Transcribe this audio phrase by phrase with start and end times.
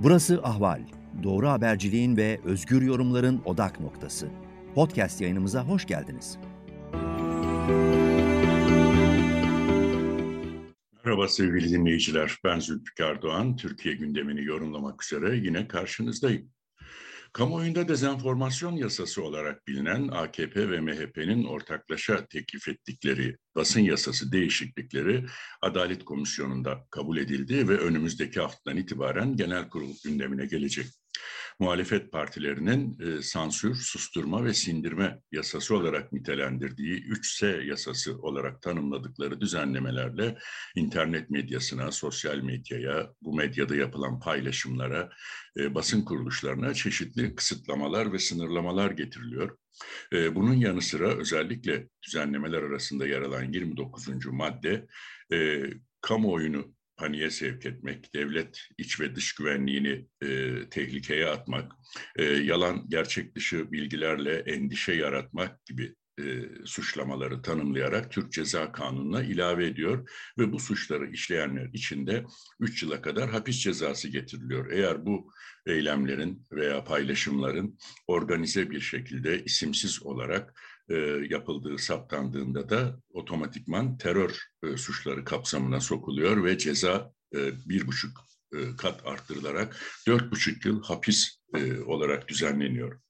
[0.00, 0.80] Burası Ahval.
[1.22, 4.28] Doğru haberciliğin ve özgür yorumların odak noktası.
[4.74, 6.38] Podcast yayınımıza hoş geldiniz.
[11.04, 12.38] Merhaba sevgili dinleyiciler.
[12.44, 13.56] Ben Zülfikar Doğan.
[13.56, 16.50] Türkiye gündemini yorumlamak üzere yine karşınızdayım.
[17.32, 25.26] Kamuoyunda dezenformasyon yasası olarak bilinen AKP ve MHP'nin ortaklaşa teklif ettikleri basın yasası değişiklikleri
[25.62, 30.86] Adalet Komisyonu'nda kabul edildi ve önümüzdeki haftadan itibaren genel kurul gündemine gelecek
[31.58, 40.38] muhalefet partilerinin e, sansür, susturma ve sindirme yasası olarak nitelendirdiği 3S yasası olarak tanımladıkları düzenlemelerle
[40.76, 45.10] internet medyasına, sosyal medyaya, bu medyada yapılan paylaşımlara,
[45.56, 49.58] e, basın kuruluşlarına çeşitli kısıtlamalar ve sınırlamalar getiriliyor.
[50.12, 54.26] E, bunun yanı sıra özellikle düzenlemeler arasında yer alan 29.
[54.26, 54.86] madde
[55.32, 55.62] e,
[56.00, 61.72] kamuoyunu paniğe sevk etmek, devlet iç ve dış güvenliğini e, tehlikeye atmak,
[62.16, 69.66] e, yalan gerçek dışı bilgilerle endişe yaratmak gibi e, suçlamaları tanımlayarak Türk Ceza Kanunu'na ilave
[69.66, 72.24] ediyor ve bu suçları işleyenler için de
[72.60, 74.70] 3 yıla kadar hapis cezası getiriliyor.
[74.72, 75.32] Eğer bu
[75.66, 80.54] eylemlerin veya paylaşımların organize bir şekilde isimsiz olarak
[80.88, 80.96] e,
[81.30, 88.20] yapıldığı saptandığında da otomatikman terör e, suçları kapsamına sokuluyor ve ceza e, bir buçuk
[88.52, 93.00] e, kat arttırılarak dört buçuk yıl hapis e, olarak düzenleniyor.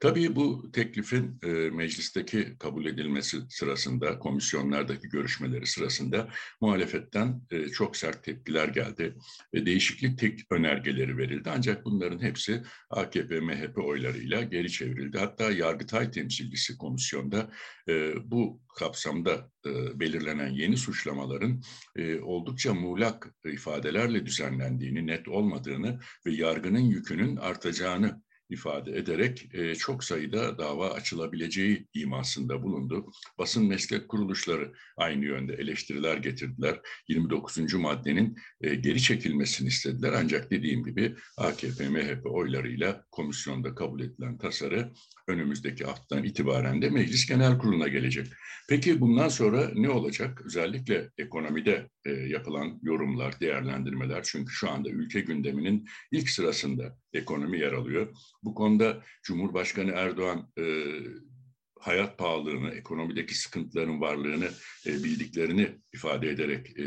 [0.00, 6.28] Tabii bu teklifin e, meclisteki kabul edilmesi sırasında, komisyonlardaki görüşmeleri sırasında
[6.60, 9.14] muhalefetten e, çok sert tepkiler geldi.
[9.52, 15.18] E, değişiklik tek önergeleri verildi ancak bunların hepsi AKP, MHP oylarıyla geri çevrildi.
[15.18, 17.50] Hatta Yargıtay temsilcisi komisyonda
[17.88, 21.62] e, bu kapsamda e, belirlenen yeni suçlamaların
[21.96, 30.04] e, oldukça muğlak ifadelerle düzenlendiğini, net olmadığını ve yargının yükünün artacağını ifade ederek e, çok
[30.04, 33.12] sayıda dava açılabileceği imasında bulundu.
[33.38, 36.80] Basın meslek kuruluşları aynı yönde eleştiriler getirdiler.
[37.08, 37.74] 29.
[37.74, 40.12] maddenin e, geri çekilmesini istediler.
[40.16, 44.92] Ancak dediğim gibi AKP, MHP oylarıyla komisyonda kabul edilen tasarı
[45.28, 48.26] önümüzdeki haftadan itibaren de Meclis Genel Kurulu'na gelecek.
[48.68, 50.42] Peki bundan sonra ne olacak?
[50.44, 54.22] Özellikle ekonomide e, yapılan yorumlar, değerlendirmeler.
[54.22, 58.16] Çünkü şu anda ülke gündeminin ilk sırasında ekonomi yer alıyor.
[58.42, 60.64] Bu konuda Cumhurbaşkanı Erdoğan e,
[61.80, 64.48] hayat pahalılığını, ekonomideki sıkıntıların varlığını
[64.86, 66.84] e, bildiklerini ifade ederek e,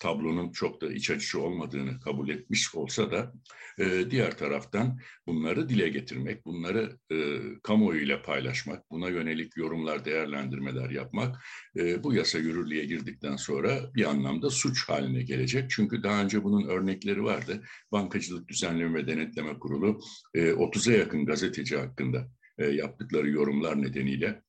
[0.00, 3.32] tablonun çok da iç açıcı olmadığını kabul etmiş olsa da
[3.78, 7.16] e, diğer taraftan bunları dile getirmek, bunları e,
[7.62, 11.44] kamuoyuyla paylaşmak, buna yönelik yorumlar, değerlendirmeler yapmak
[11.76, 15.70] e, bu yasa yürürlüğe girdikten sonra bir anlamda suç haline gelecek.
[15.70, 17.62] Çünkü daha önce bunun örnekleri vardı.
[17.92, 20.00] Bankacılık Düzenleme ve Denetleme Kurulu
[20.34, 22.28] e, 30'a yakın gazeteci hakkında
[22.58, 24.42] e, yaptıkları yorumlar nedeniyle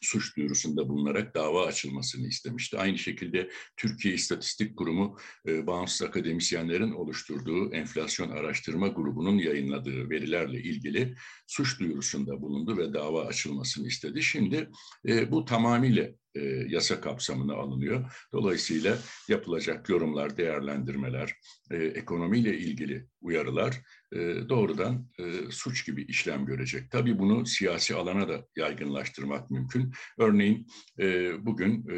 [0.00, 2.78] suç duyurusunda bulunarak dava açılmasını istemişti.
[2.78, 5.16] Aynı şekilde Türkiye İstatistik Kurumu
[5.46, 11.14] e, bağımsız akademisyenlerin oluşturduğu enflasyon araştırma grubunun yayınladığı verilerle ilgili
[11.46, 14.22] suç duyurusunda bulundu ve dava açılmasını istedi.
[14.22, 14.70] Şimdi
[15.08, 18.12] e, bu tamamıyla e, yasa kapsamına alınıyor.
[18.32, 18.98] Dolayısıyla
[19.28, 21.34] yapılacak yorumlar, değerlendirmeler,
[21.70, 23.80] e, ekonomiyle ilgili uyarılar
[24.12, 24.18] e,
[24.48, 26.90] doğrudan e, suç gibi işlem görecek.
[26.90, 29.92] Tabii bunu siyasi alana da yaygınlaştırmak mümkün.
[30.18, 30.66] Örneğin
[30.98, 31.96] e, bugün e,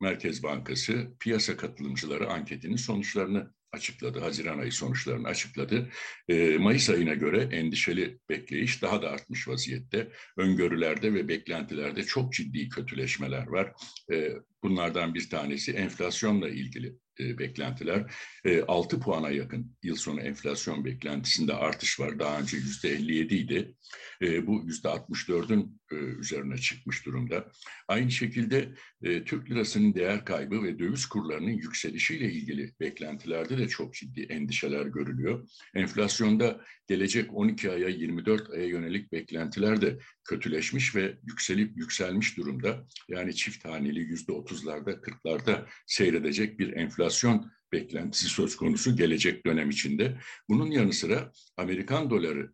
[0.00, 4.20] Merkez Bankası piyasa katılımcıları anketinin sonuçlarını açıkladı.
[4.20, 5.88] Haziran ayı sonuçlarını açıkladı.
[6.28, 10.08] E, Mayıs ayına göre endişeli bekleyiş daha da artmış vaziyette.
[10.36, 13.72] Öngörülerde ve beklentilerde çok ciddi kötüleşmeler var.
[14.12, 14.32] E,
[14.62, 18.14] bunlardan bir tanesi enflasyonla ilgili e, beklentiler.
[18.44, 22.18] E, 6 puana yakın yıl sonu enflasyon beklentisinde artış var.
[22.18, 23.74] Daha önce yüzde 57 idi.
[24.22, 27.50] E, bu yüzde 64'ün e, üzerine çıkmış durumda.
[27.88, 33.94] Aynı şekilde e, Türk lirasının değer kaybı ve döviz kurlarının yükselişiyle ilgili beklentilerde de çok
[33.94, 35.48] ciddi endişeler görülüyor.
[35.74, 42.86] Enflasyonda gelecek 12 aya 24 aya yönelik beklentiler de kötüleşmiş ve yükselip yükselmiş durumda.
[43.08, 50.18] Yani çift haneli yüzde 30'larda 40'larda seyredecek bir enflasyon beklentisi söz konusu gelecek dönem içinde.
[50.48, 52.52] Bunun yanı sıra Amerikan doları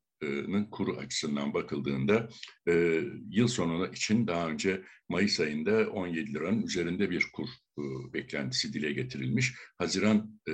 [0.70, 2.28] kuru açısından bakıldığında
[2.68, 7.48] e, yıl sonu için daha önce Mayıs ayında 17 liranın üzerinde bir kur
[7.78, 7.82] e,
[8.12, 9.54] beklentisi dile getirilmiş.
[9.78, 10.52] Haziran e,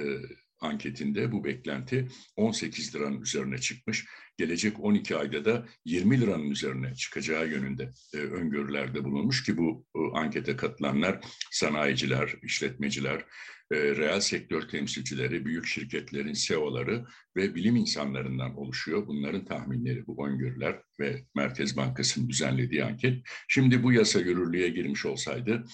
[0.61, 4.07] anketinde bu beklenti 18 liranın üzerine çıkmış.
[4.37, 10.19] Gelecek 12 ayda da 20 liranın üzerine çıkacağı yönünde e, öngörülerde bulunmuş ki bu e,
[10.19, 11.21] ankete katılanlar
[11.51, 13.25] sanayiciler, işletmeciler,
[13.75, 17.07] e, reel sektör temsilcileri, büyük şirketlerin CEO'ları
[17.37, 19.07] ve bilim insanlarından oluşuyor.
[19.07, 23.23] Bunların tahminleri, bu öngörüler ve Merkez Bankası'nın düzenlediği anket.
[23.49, 25.65] Şimdi bu yasa yürürlüğe girmiş olsaydı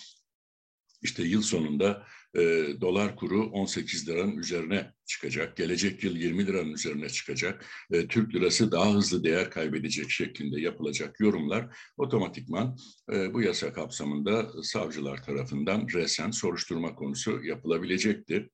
[1.02, 2.40] işte yıl sonunda e,
[2.80, 5.56] dolar kuru 18 liranın üzerine çıkacak.
[5.56, 7.66] Gelecek yıl 20 liranın üzerine çıkacak.
[7.92, 12.76] E, Türk lirası daha hızlı değer kaybedecek şeklinde yapılacak yorumlar otomatikman
[13.12, 18.48] e, bu yasa kapsamında savcılar tarafından resen soruşturma konusu yapılabilecektir.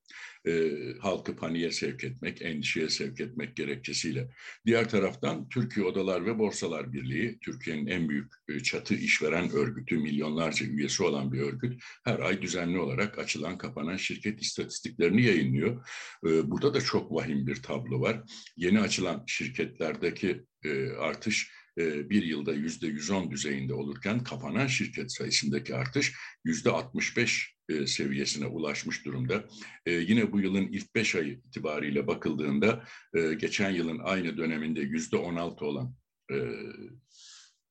[0.47, 4.29] E, halkı paniğe sevk etmek, endişeye sevk etmek gerekçesiyle.
[4.65, 10.65] Diğer taraftan Türkiye Odalar ve Borsalar Birliği, Türkiye'nin en büyük e, çatı işveren örgütü, milyonlarca
[10.65, 15.87] üyesi olan bir örgüt, her ay düzenli olarak açılan kapanan şirket istatistiklerini yayınlıyor.
[16.27, 18.21] E, burada da çok vahim bir tablo var.
[18.57, 25.75] Yeni açılan şirketlerdeki e, artış e, bir yılda yüzde 110 düzeyinde olurken kapanan şirket sayısındaki
[25.75, 26.13] artış
[26.45, 29.45] yüzde 65 e, seviyesine ulaşmış durumda.
[29.85, 32.83] E, yine bu yılın ilk beş ayı itibariyle bakıldığında
[33.39, 35.95] geçen yılın aynı döneminde yüzde 16 olan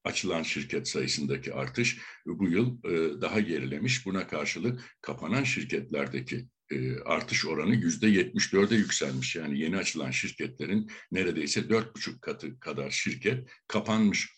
[0.05, 2.83] açılan şirket sayısındaki artış bu yıl
[3.21, 4.07] daha gerilemiş.
[4.07, 6.49] Buna karşılık kapanan şirketlerdeki
[7.05, 9.37] artış oranı yüzde 74'e yükselmiş.
[9.37, 14.33] Yani yeni açılan şirketlerin neredeyse dört buçuk katı kadar şirket kapanmış.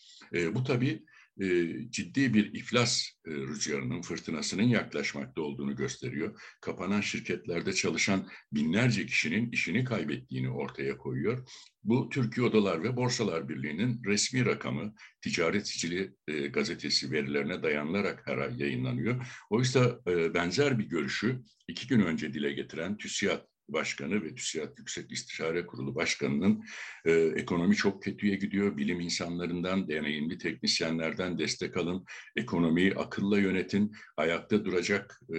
[0.53, 1.03] bu tabii
[1.39, 1.45] e,
[1.89, 6.41] ciddi bir iflas e, rüzgarının, fırtınasının yaklaşmakta olduğunu gösteriyor.
[6.61, 11.49] Kapanan şirketlerde çalışan binlerce kişinin işini kaybettiğini ortaya koyuyor.
[11.83, 18.37] Bu Türkiye Odalar ve Borsalar Birliği'nin resmi rakamı Ticaret Sicili e, gazetesi verilerine dayanılarak her
[18.37, 19.25] ay yayınlanıyor.
[19.49, 23.41] Oysa e, benzer bir görüşü iki gün önce dile getiren TÜSİAD
[23.73, 26.63] Başkanı ve TÜSİAD Yüksek İstişare Kurulu Başkanı'nın
[27.05, 28.77] e, ekonomi çok kötüye gidiyor.
[28.77, 32.05] Bilim insanlarından, deneyimli teknisyenlerden destek alın.
[32.35, 33.91] Ekonomiyi akılla yönetin.
[34.17, 35.37] Ayakta duracak e,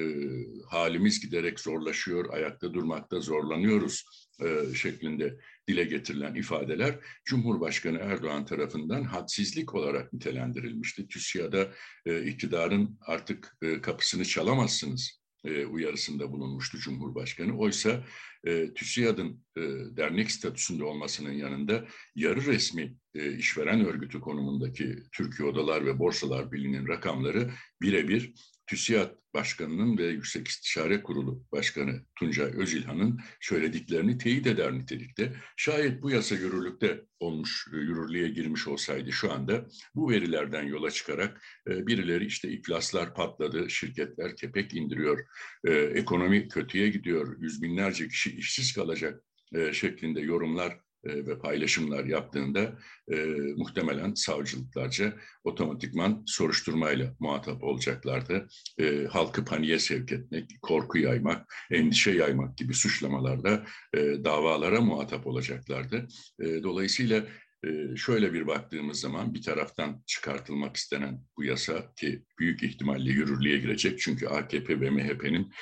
[0.71, 2.33] halimiz giderek zorlaşıyor.
[2.33, 4.05] Ayakta durmakta zorlanıyoruz
[4.45, 5.39] e, şeklinde
[5.69, 11.09] dile getirilen ifadeler Cumhurbaşkanı Erdoğan tarafından hadsizlik olarak nitelendirilmişti.
[11.09, 11.69] TÜSİAD'a
[12.07, 17.59] e, iktidarın artık e, kapısını çalamazsınız e, uyarısında bulunmuştu Cumhurbaşkanı.
[17.59, 18.05] Oysa
[18.45, 19.61] e, TÜSİAD'ın e,
[19.97, 21.85] dernek statüsünde olmasının yanında
[22.15, 27.51] yarı resmi e, işveren örgütü konumundaki Türkiye Odalar ve Borsalar Birliği'nin rakamları
[27.83, 28.35] birebir
[28.71, 35.33] TÜSİAD Başkanı'nın ve Yüksek İstişare Kurulu Başkanı Tuncay Özilhan'ın söylediklerini teyit eder nitelikte.
[35.57, 41.43] Şayet bu yasa yürürlükte olmuş, e, yürürlüğe girmiş olsaydı şu anda bu verilerden yola çıkarak
[41.69, 45.27] e, birileri işte iflaslar patladı, şirketler kepek indiriyor,
[45.65, 49.25] e, ekonomi kötüye gidiyor, yüz binlerce kişi işsiz kalacak
[49.73, 52.79] şeklinde yorumlar e, ve paylaşımlar yaptığında
[53.13, 53.17] e,
[53.57, 55.15] muhtemelen savcılıklarca
[55.45, 58.49] otomatikman soruşturmayla muhatap olacaklardı.
[58.79, 66.09] E, halkı paniğe sevk etmek, korku yaymak, endişe yaymak gibi suçlamalarla e, davalara muhatap olacaklardı.
[66.41, 67.25] E, dolayısıyla
[67.97, 74.01] şöyle bir baktığımız zaman bir taraftan çıkartılmak istenen bu yasa ki büyük ihtimalle yürürlüğe girecek
[74.01, 75.53] çünkü AKP ve MHP'nin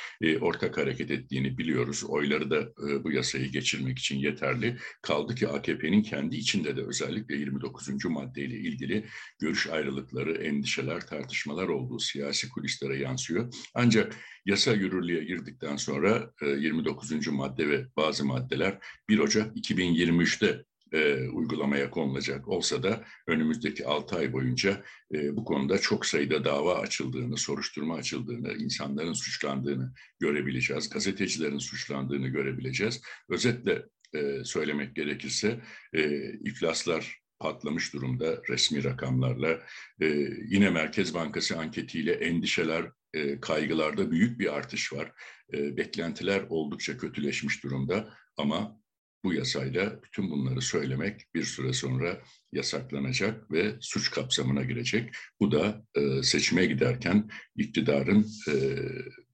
[0.41, 2.05] ortak hareket ettiğini biliyoruz.
[2.05, 2.73] Oyları da
[3.05, 4.77] bu yasayı geçirmek için yeterli.
[5.03, 8.05] Kaldı ki AKP'nin kendi içinde de özellikle 29.
[8.05, 9.05] maddeyle ilgili
[9.39, 13.55] görüş ayrılıkları, endişeler, tartışmalar olduğu siyasi kulislere yansıyor.
[13.75, 14.17] Ancak
[14.47, 17.13] yasa yürürlüğe girdikten sonra 29.
[17.13, 24.17] E, madde ve bazı maddeler 1 Ocak 2023'te e, uygulamaya konulacak olsa da önümüzdeki 6
[24.17, 31.59] ay boyunca e, bu konuda çok sayıda dava açıldığını, soruşturma açıldığını, insanların suçlandığını görebileceğiz, gazetecilerin
[31.59, 33.03] suçlandığını görebileceğiz.
[33.29, 33.83] Özetle
[34.15, 35.61] e, söylemek gerekirse
[35.93, 39.61] e, iflaslar patlamış durumda resmi rakamlarla.
[40.01, 40.07] E,
[40.49, 45.13] yine Merkez Bankası anketiyle endişeler, e, kaygılarda büyük bir artış var.
[45.55, 48.78] E, beklentiler oldukça kötüleşmiş durumda ama
[49.25, 52.23] bu yasayla bütün bunları söylemek bir süre sonra
[52.53, 55.15] yasaklanacak ve suç kapsamına girecek.
[55.41, 58.55] Bu da e, seçime giderken iktidarın e,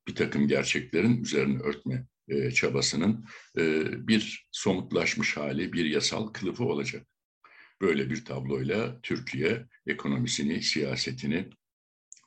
[0.08, 3.24] bir takım gerçeklerin üzerine örtme e, çabasının
[3.58, 7.06] e, bir somutlaşmış hali, bir yasal kılıfı olacak.
[7.80, 11.48] Böyle bir tabloyla Türkiye ekonomisini, siyasetini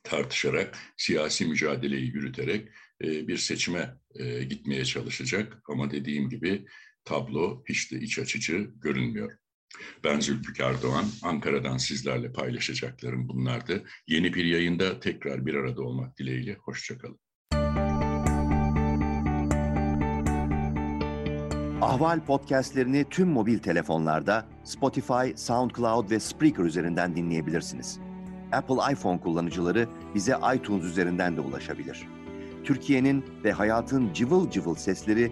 [0.03, 2.69] tartışarak, siyasi mücadeleyi yürüterek
[3.03, 5.61] e, bir seçime e, gitmeye çalışacak.
[5.69, 6.65] Ama dediğim gibi
[7.07, 9.31] tablo hiç de iç açıcı görünmüyor.
[10.03, 13.83] Ben Zülfikar Doğan, Ankara'dan sizlerle paylaşacaklarım bunlardı.
[14.07, 17.19] Yeni bir yayında tekrar bir arada olmak dileğiyle, hoşçakalın.
[21.81, 27.99] Ahval podcastlerini tüm mobil telefonlarda Spotify, SoundCloud ve Spreaker üzerinden dinleyebilirsiniz.
[28.51, 32.07] Apple iPhone kullanıcıları bize iTunes üzerinden de ulaşabilir.
[32.63, 35.31] Türkiye'nin ve hayatın cıvıl cıvıl sesleri